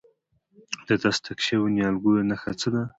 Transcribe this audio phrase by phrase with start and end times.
[0.87, 2.83] د تصدیق شویو نیالګیو نښه څه ده؟